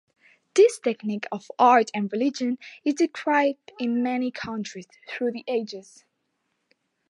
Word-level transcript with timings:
This 0.55 0.79
technique 0.79 1.27
of 1.31 1.51
art 1.59 1.91
and 1.93 2.11
religion 2.11 2.57
is 2.83 2.95
described 2.95 3.71
in 3.79 4.01
many 4.01 4.31
countries 4.31 4.87
throughout 5.07 5.33
the 5.33 5.43
ages. 5.47 6.05